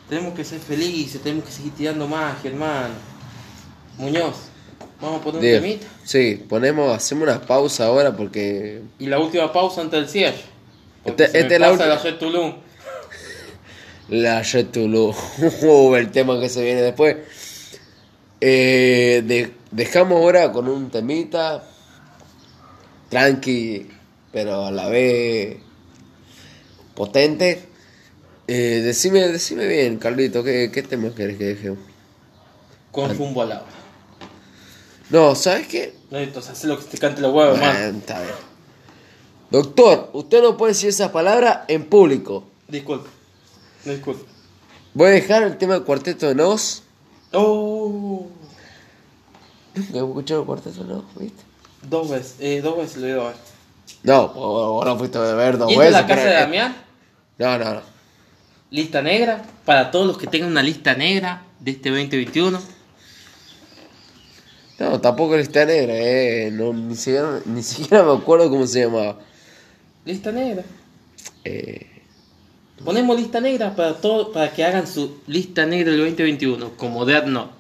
[0.09, 2.95] Tenemos que ser felices, tenemos que seguir tirando magia, hermano.
[3.99, 4.37] Muñoz,
[5.03, 5.87] vamos a poner un temita.
[6.05, 8.81] sí, ponemos, hacemos una pausa ahora porque...
[8.99, 10.41] Y la última pausa antes del cierre.
[11.05, 11.95] Porque Este- se me es la pasa última.
[11.95, 12.55] la Jet Tulum.
[14.09, 14.77] La Jet
[15.99, 17.17] el tema que se viene después.
[18.41, 21.65] Eh, de- dejamos ahora con un temita
[23.11, 23.89] tranqui,
[24.33, 25.59] pero a la vez
[26.95, 27.65] potente.
[28.47, 31.79] Eh, decime, decime bien, Carlito, ¿qué, qué tema querés que dejemos?
[32.91, 33.69] Con rumbo al agua.
[35.11, 35.95] No, ¿sabes qué?
[36.11, 37.79] No, entonces haz lo que te cante la hueva, hermano.
[37.79, 38.35] Bueno, está bien.
[39.51, 42.45] Doctor, usted no puede decir esas palabras en público.
[42.69, 43.09] Disculpe.
[43.85, 44.25] Disculpe.
[44.93, 46.83] Voy a dejar el tema del cuarteto de Nos.
[47.33, 48.27] Oh.
[49.75, 51.43] Nunca he escuchado el cuarteto de Nos, ¿viste?
[51.89, 53.37] Dos veces, eh, dos veces lo he ido a ver.
[54.03, 55.93] No, vos no fuiste a ver dos ¿Y veces.
[55.93, 56.77] la casa pero- de Damián?
[57.39, 57.81] No, no, no.
[58.71, 59.43] Lista negra.
[59.65, 62.61] Para todos los que tengan una lista negra de este 2021.
[64.79, 66.51] No, tampoco lista negra, eh.
[66.53, 69.19] No, ni, siquiera, ni siquiera me acuerdo cómo se llamaba.
[70.05, 70.63] Lista negra.
[71.45, 71.87] Eh,
[72.85, 77.25] Ponemos lista negra para todo, para que hagan su lista negra del 2021, como Dead
[77.27, 77.53] Note.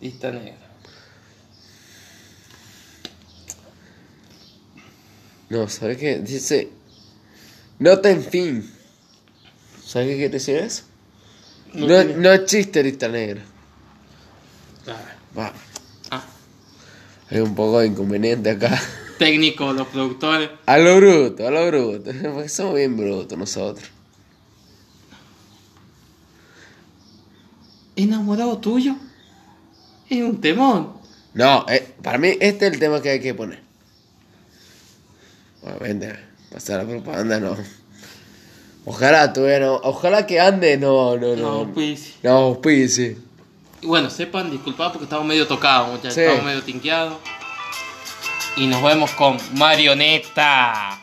[0.00, 0.71] Lista negra.
[5.52, 6.18] No, ¿sabes qué?
[6.18, 6.68] Dice.
[7.78, 8.70] Nota en fin.
[9.84, 10.84] ¿Sabes qué quiere decir eso?
[11.74, 13.42] No No, tiene- no existe lista negra.
[14.86, 14.96] Ah,
[15.38, 15.52] Va,
[16.10, 16.24] ah,
[17.30, 18.80] hay un poco de inconveniente acá.
[19.18, 20.50] técnico, los productores.
[20.66, 22.10] A lo bruto, a lo bruto.
[22.34, 23.88] Porque somos bien brutos nosotros.
[27.96, 28.96] ¿Enamorado tuyo?
[30.08, 30.92] Es un temón.
[31.34, 33.60] No, eh, para mí este es el tema que hay que poner.
[35.62, 36.18] Obviamente,
[36.52, 37.56] pasar la propaganda no.
[38.84, 41.64] Ojalá tuviera, ojalá que ande, no, no, no.
[41.64, 42.14] No, pues.
[42.22, 43.16] No, pues sí.
[43.80, 46.14] Y bueno, sepan, disculpad porque estamos medio tocados, muchachos.
[46.14, 46.20] Sí.
[46.22, 47.18] Estamos medio tinqueados.
[48.56, 51.01] Y nos vemos con Marioneta.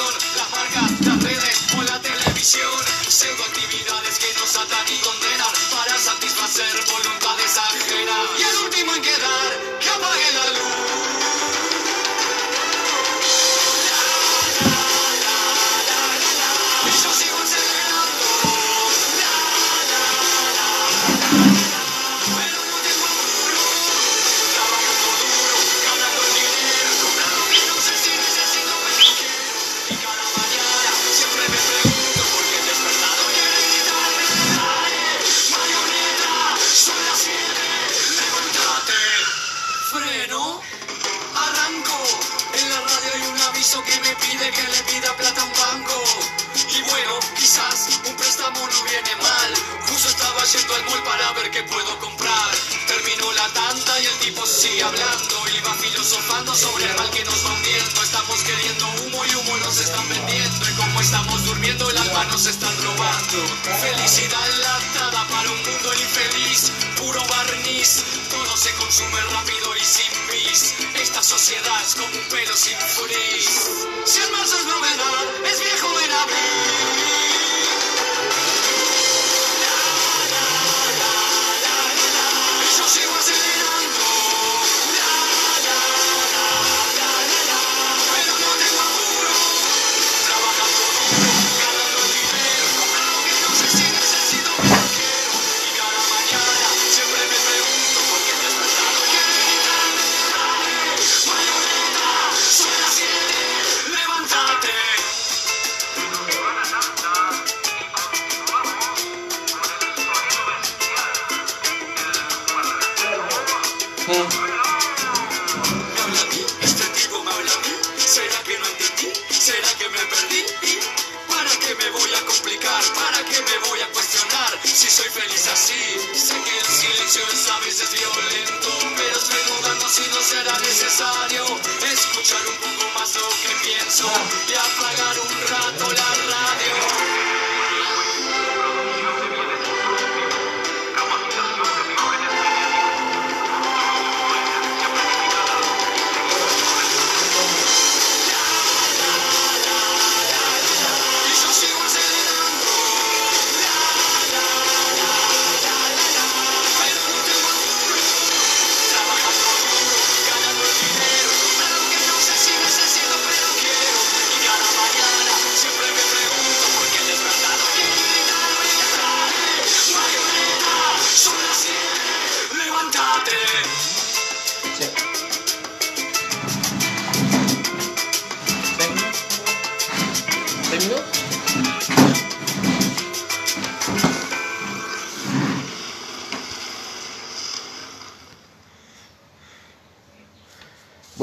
[0.00, 0.14] Participación.
[0.36, 2.70] Las las redes o la televisión.
[3.08, 7.58] Pseudo actividades que nos atan y condenan para satisfacer voluntades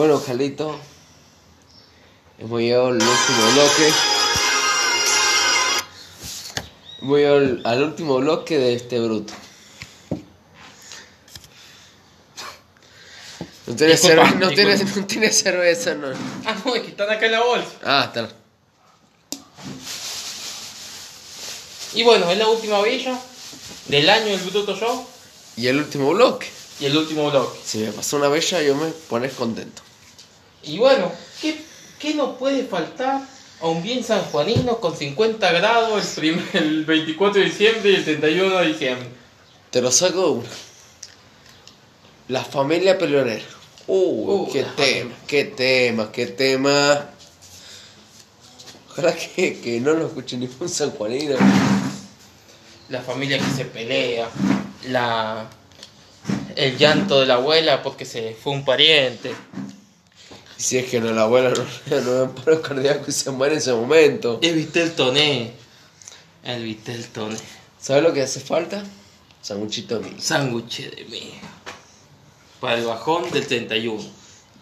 [0.08, 0.80] Bueno, Jalito,
[2.40, 3.94] hemos llegado al último bloque.
[7.02, 9.34] Hemos llegado al, al último bloque de este bruto.
[13.66, 16.08] No tiene, Disculpa, cerve- no tiene, no tiene cerveza, no.
[16.46, 17.70] Ah, no, es que están acá en la bolsa.
[17.84, 18.30] Ah, está.
[21.96, 23.20] Y bueno, es la última villa
[23.88, 25.06] del año del Bruto Show
[25.58, 26.48] Y el último bloque.
[26.80, 27.60] y el último bloque.
[27.66, 29.82] Si me pasó una bella, yo me pones contento.
[30.64, 31.60] Y bueno, ¿qué,
[32.00, 33.22] qué nos puede faltar
[33.62, 38.04] a un bien sanjuanino con 50 grados el, primer- el 24 de diciembre y el
[38.04, 39.08] 31 de diciembre?
[39.72, 40.50] Te lo saco una.
[42.28, 43.44] La familia peleonera.
[43.88, 47.10] Uh, Uh, qué tema, qué tema, qué tema.
[48.92, 51.36] Ojalá que, que no lo escuche ningún sanjuanino.
[52.90, 54.28] La familia que se pelea,
[54.90, 55.46] la,
[56.56, 59.32] el llanto de la abuela porque se fue un pariente.
[60.58, 63.54] Si es que no, la abuela no, no da un paro cardíaco y se muere
[63.54, 64.40] en ese momento.
[64.42, 65.52] El Vitel Toné.
[66.44, 67.38] El Vitel Toné.
[67.80, 68.84] ¿Sabes lo que hace falta?
[69.42, 70.16] Sanguchito mío.
[70.20, 71.48] Sándwich de miga.
[72.60, 74.04] Para el bajón del 31.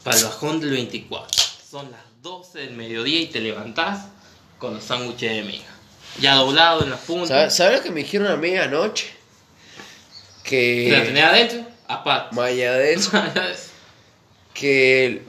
[0.03, 1.43] Para el bajón del 24.
[1.69, 4.05] Son las 12 del mediodía y te levantás
[4.59, 5.65] con los sándwiches de miga.
[6.19, 7.27] Ya doblado en la punta.
[7.27, 9.07] ¿Sabes, ¿Sabes lo que me dijeron a mí anoche?
[10.43, 11.03] ¿Te la Que.
[11.07, 11.65] tenés adentro?
[11.87, 12.35] Aparte.
[12.41, 13.11] De eso,
[14.53, 15.23] que.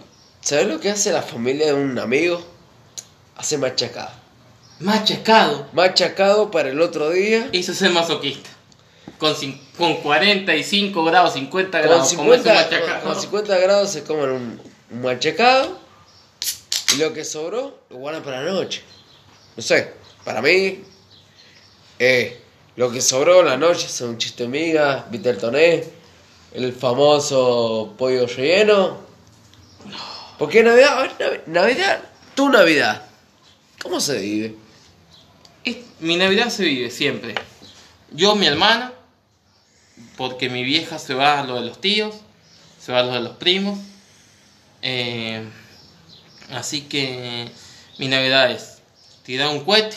[0.47, 2.41] ¿Sabes lo que hace la familia de un amigo?
[3.37, 4.13] Hace machacado.
[4.79, 5.67] Machacado.
[5.73, 7.49] Machacado para el otro día.
[7.53, 8.49] Es ser masoquista.
[9.19, 9.35] Con,
[9.77, 13.03] con 45 grados, 50 Con grados, como ese 50, machacado.
[13.03, 14.61] con- con 50 grados se comen un,
[14.93, 15.79] un machacado.
[16.95, 18.83] Y lo que sobró lo guardan para la noche.
[19.57, 19.95] No sé,
[20.25, 20.85] para mí.
[21.99, 22.41] eh,
[22.77, 25.83] lo que sobró la noche son un chiste miga, Viter Toné,
[26.53, 29.06] el famoso pollo relleno.
[30.39, 32.01] Porque Navidad, a ver, Navi- Navidad,
[32.35, 33.03] tu Navidad,
[33.83, 34.55] ¿cómo se vive?
[36.01, 37.35] Mi Navidad se vive siempre.
[38.13, 38.93] Yo, mi hermana,
[40.17, 42.15] porque mi vieja se va a lo de los tíos,
[42.81, 43.79] se va a lo de los primos.
[44.83, 45.43] eh,
[46.53, 47.49] así que
[47.99, 48.79] mi Navidad es
[49.25, 49.97] tirar un cohete.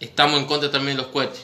[0.00, 1.42] Estamos en contra también de los cohetes.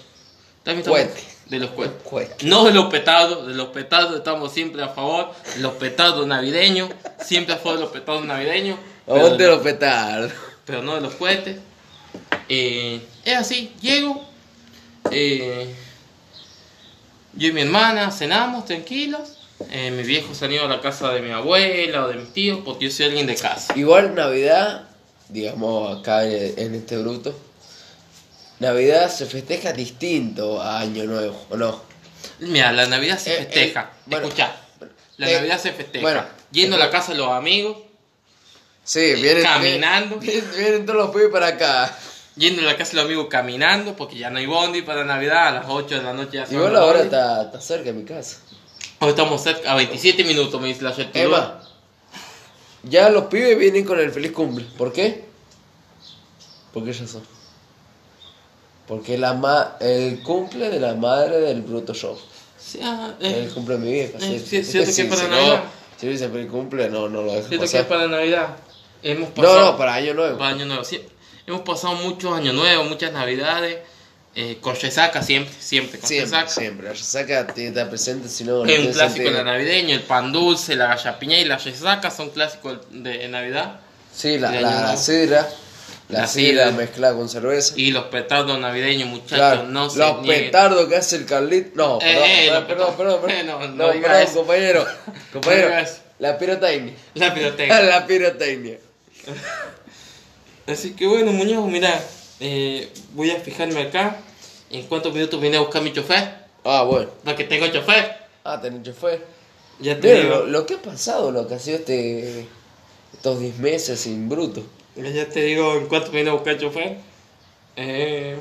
[0.64, 1.35] También estamos.
[1.48, 2.02] De los cohetes.
[2.02, 2.46] Cohete.
[2.46, 5.30] No de los petardos, de los petardos estamos siempre a favor.
[5.60, 6.90] Los petardos navideños,
[7.24, 8.78] siempre a favor de los petardos navideños.
[9.06, 10.30] ¿A pero- dónde lo petar?
[10.64, 11.58] pero no de los cohetes.
[12.48, 14.24] Eh, es así, llego.
[15.12, 15.72] eh,
[17.34, 19.38] yo y mi hermana cenamos tranquilos.
[19.70, 22.86] Eh, mi viejo salió a la casa de mi abuela o de mis tíos porque
[22.86, 23.72] yo soy alguien de casa.
[23.78, 24.88] Igual Navidad,
[25.28, 27.38] digamos acá en este bruto,
[28.60, 31.82] Navidad se festeja distinto a Año Nuevo, ¿o no?
[32.40, 33.80] Mira, la Navidad se Eh, festeja.
[33.82, 34.56] eh, bueno, Escuchá,
[35.18, 36.02] la eh, Navidad se festeja.
[36.02, 37.78] bueno, yendo a la casa de los amigos,
[38.84, 40.16] Sí, vienen, Caminando.
[40.20, 41.92] Vienen, vienen todos los pibes para acá.
[42.36, 45.48] yendo a la casa de los amigos caminando porque ya no hay bondi para Navidad.
[45.48, 47.92] A las 8 de la noche ya son Igual los ahora está, está cerca de
[47.94, 48.38] mi casa.
[49.00, 50.94] Hoy estamos cerca, a 27 minutos, me dice la.
[51.14, 51.60] Emma,
[52.84, 54.64] ya los pibes vienen con el feliz cumple.
[54.78, 55.24] ¿Por qué?
[56.72, 57.22] Porque ellos son.
[58.86, 62.12] Porque la ma el cumple de la madre del bruto show.
[62.12, 62.18] O
[62.58, 64.18] sea, eh, el cumple de mi vieja.
[64.18, 65.56] eh, sí, sí, cierto que sí, para si Navidad.
[65.56, 65.62] no,
[66.00, 67.86] si dice feliz cumple, no, no lo dejo Siento que es pasar.
[67.88, 68.48] para Navidad.
[69.02, 70.38] Hemos No, pasado, no, para Año Nuevo.
[70.38, 70.84] para Año Nuevo.
[70.84, 71.00] sí.
[71.46, 73.78] hemos pasado muchos años nuevos, muchas Navidades.
[74.38, 76.60] Eh, con resaca siempre, siempre con Siempre, resaca.
[76.60, 76.86] siempre.
[76.88, 80.02] La resaca tiene que estar presente, si no, Es un clásico de la navideño, el
[80.02, 83.80] pan dulce, la gallapiña y la resaca son clásicos de Navidad.
[84.14, 85.48] Sí, la, de la, la sidra.
[86.08, 87.74] La, La sidra mezclada con cerveza.
[87.76, 90.44] Y los petardos navideños, muchachos, Claro, no se los nieguen.
[90.46, 91.74] petardos que hace el Carlit.
[91.74, 93.76] No, Eh, perdón, eh, perdón, perdón, Eh, no, perdón.
[93.78, 94.34] no No, perdón, eso.
[94.34, 94.86] compañero.
[95.32, 95.70] Compañero.
[96.20, 96.94] la pirotecnia.
[97.14, 97.80] La pirotecnia.
[97.82, 98.78] la pirotecnia.
[100.66, 102.00] Así que bueno, Muñoz, mira,
[103.14, 104.16] voy a fijarme acá.
[104.70, 106.28] ¿En cuántos minutos vine a buscar mi chofer?
[106.64, 107.08] Ah, bueno.
[107.24, 108.16] Porque tengo chofer.
[108.44, 109.24] Ah, tenés chofer.
[109.78, 110.36] Ya te Mira, digo.
[110.38, 112.46] lo, lo que ha pasado, lo que ha sido este,
[113.12, 114.64] estos 10 meses sin bruto.
[114.96, 116.98] Ya te digo en cuánto vine a buscar chofer.
[117.76, 118.38] Eh,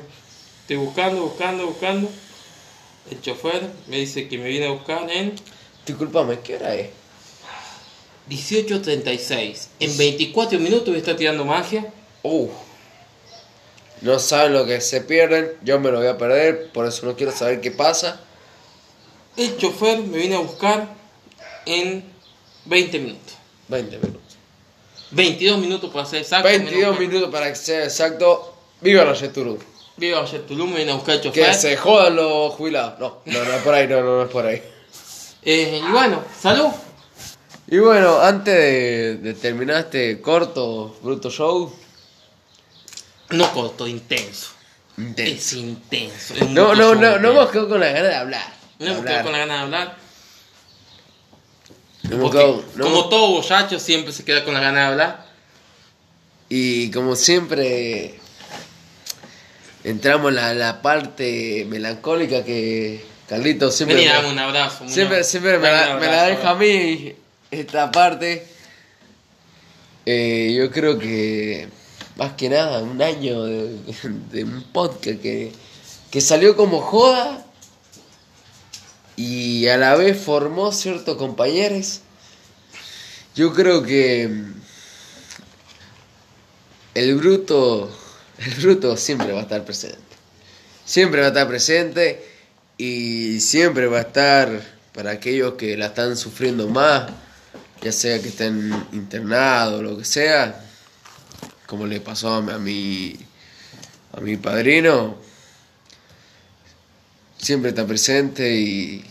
[0.62, 2.08] estoy buscando, buscando, buscando.
[3.10, 5.34] El chofer me dice que me viene a buscar en
[5.86, 6.88] Disculpame, ¿qué hora es?
[8.28, 9.68] 18.36.
[9.78, 11.92] En 24 minutos a estar tirando magia.
[12.24, 12.48] Uh.
[14.00, 17.14] No saben lo que se pierden, yo me lo voy a perder, por eso no
[17.14, 18.20] quiero saber qué pasa.
[19.36, 20.88] El chofer me viene a buscar
[21.66, 22.04] en
[22.64, 23.34] 20 minutos.
[23.68, 24.25] 20 minutos.
[25.10, 26.48] 22 minutos para ser exacto.
[26.48, 27.08] me viene a 22 buscar.
[27.08, 28.54] minutos para que sea exacto.
[28.80, 29.58] Viva Yeturú.
[29.98, 31.54] Viva ayer Tulum, me viene a buscar el Que chofer.
[31.54, 32.98] se jodan los jubilados.
[32.98, 34.62] No, no, no es por ahí, no, no, no es por ahí.
[35.42, 36.68] Eh, y bueno, salud.
[37.68, 41.72] Y bueno, antes de, de terminar este corto, bruto show,
[43.30, 44.48] No corto, intenso.
[44.98, 45.32] intenso.
[45.34, 46.34] Es intenso.
[46.34, 48.52] es No, no, no, no hemos quedado con la ganas de hablar.
[48.78, 49.96] No hemos quedado con la gana de hablar.
[52.08, 55.26] Porque, no como todo borracho, siempre se queda con la gana de hablar.
[56.48, 58.14] Y como siempre,
[59.82, 64.88] entramos en la, la parte melancólica que Carlitos siempre, Vení, dame un abrazo.
[64.88, 67.12] Siempre, siempre me, la, me deja a mí
[67.50, 68.46] esta parte.
[70.04, 71.68] Eh, yo creo que
[72.14, 73.76] más que nada un año de,
[74.30, 75.52] de un podcast que,
[76.10, 77.45] que salió como joda
[79.16, 82.00] y a la vez formó ciertos compañeros.
[83.34, 84.54] Yo creo que mm,
[86.94, 87.90] el bruto,
[88.38, 89.98] el bruto siempre va a estar presente.
[90.84, 92.24] Siempre va a estar presente
[92.78, 97.10] y siempre va a estar para aquellos que la están sufriendo más,
[97.82, 100.64] ya sea que estén internados o lo que sea,
[101.66, 103.16] como le pasó a mi, a mi,
[104.12, 105.18] a mi padrino,
[107.38, 109.04] siempre está presente y,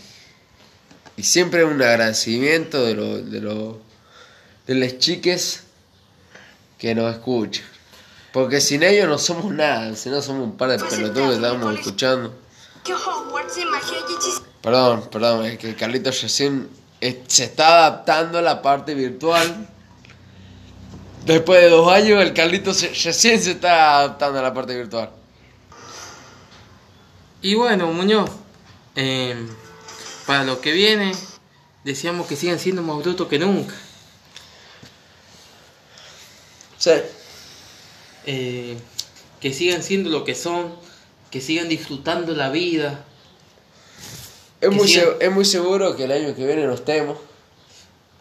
[1.16, 3.80] y siempre un agradecimiento de, lo, de, lo,
[4.66, 5.64] de las chiques
[6.78, 7.64] que nos escuchan.
[8.32, 11.74] Porque sin ellos no somos nada, si no somos un par de pelotudos que estamos
[11.78, 12.34] escuchando.
[14.60, 16.68] Perdón, perdón, es que Carlitos recién
[17.00, 19.68] se está adaptando a la parte virtual.
[21.24, 25.10] Después de dos años, el Carlitos recién se está adaptando a la parte virtual.
[27.46, 28.28] Y bueno, Muñoz,
[28.96, 29.36] eh,
[30.26, 31.12] para lo que viene,
[31.84, 33.72] decíamos que sigan siendo más brutos que nunca.
[36.76, 36.90] Sí.
[38.26, 38.76] Eh,
[39.40, 40.74] que sigan siendo lo que son,
[41.30, 43.04] que sigan disfrutando la vida.
[44.60, 47.16] Es muy, sigan- se- es muy seguro que el año que viene no estemos.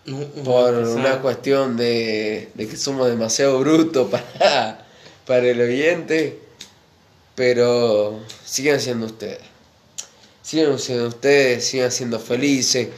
[0.05, 4.85] No, no Por una cuestión de, de que somos demasiado brutos para,
[5.25, 6.44] para el oyente.
[7.35, 9.41] Pero sigan siendo ustedes.
[10.41, 12.89] Sigan siendo ustedes, sigan siendo felices.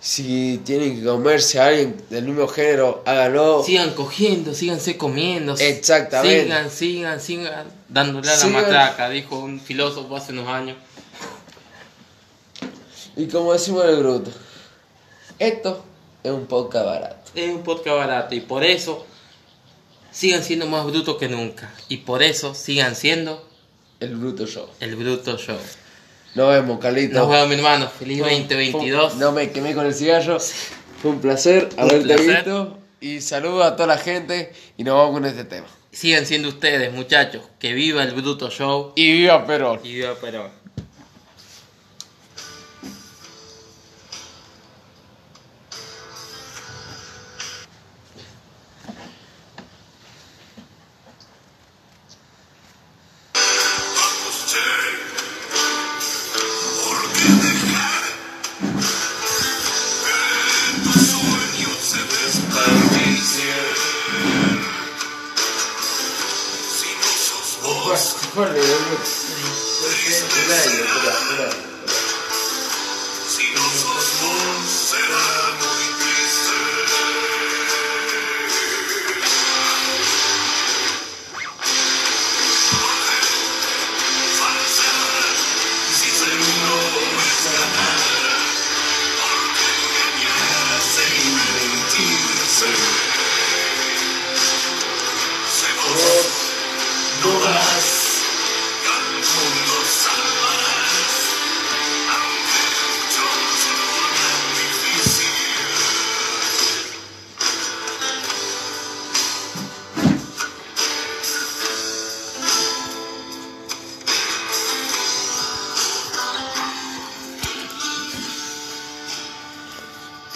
[0.00, 3.62] Si tienen que comerse a alguien del mismo género, háganlo.
[3.62, 5.54] Sigan cogiendo, síganse comiendo.
[5.58, 6.44] Exactamente.
[6.44, 10.78] Sigan, sigan, sigan dándole a la matraca, dijo un filósofo hace unos años.
[13.14, 14.30] Y como decimos en el bruto,
[15.38, 15.84] esto
[16.22, 17.30] es un podcast barato.
[17.34, 19.04] Es un podcast barato y por eso
[20.10, 21.70] sigan siendo más brutos que nunca.
[21.88, 23.49] Y por eso sigan siendo
[24.00, 24.66] El bruto show.
[24.80, 25.58] el Bruto Show.
[26.34, 27.16] Nos vemos, Carlitos.
[27.18, 27.88] Nos vemos, mi hermano.
[27.88, 29.12] Feliz Fue- 2022.
[29.12, 30.38] fue- No me quemé con el cigarro.
[30.40, 32.34] Fue un placer Un haberte placer.
[32.36, 32.78] visto.
[33.00, 34.52] Y saludos a toda la gente.
[34.76, 35.66] Y nos vamos con este tema.
[35.92, 37.42] Sigan siendo ustedes, muchachos.
[37.58, 38.92] Que viva el Bruto Show.
[38.94, 39.80] Y viva Perón.
[39.82, 40.50] Y viva Perón.